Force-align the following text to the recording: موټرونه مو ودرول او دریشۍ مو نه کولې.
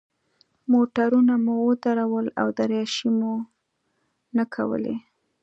موټرونه 0.73 1.33
مو 1.45 1.55
ودرول 1.67 2.27
او 2.41 2.47
دریشۍ 2.57 3.09
مو 3.17 3.33
نه 4.37 4.43
کولې. 4.53 4.95